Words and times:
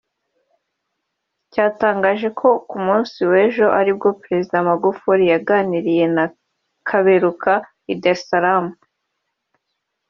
cyatangaje 1.51 2.27
ko 2.39 2.49
ku 2.69 2.77
munsi 2.85 3.17
w’ejo 3.31 3.65
aribwo 3.79 4.07
Perezida 4.21 4.57
Magufuli 4.69 5.23
yaganiriye 5.33 6.05
na 6.15 6.25
Kaberuka 6.87 7.51
i 7.91 7.93
Dar 8.01 8.15
es 8.15 8.21
Salaam 8.29 8.67